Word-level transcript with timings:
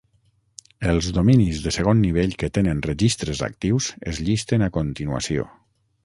Els 0.91 1.09
dominis 1.17 1.59
de 1.65 1.73
segon 1.75 2.01
nivell 2.05 2.33
que 2.43 2.49
tenen 2.55 2.81
registres 2.87 3.43
actius 3.49 3.89
es 4.13 4.23
llisten 4.29 4.65
a 4.69 4.71
continuació. 4.79 5.45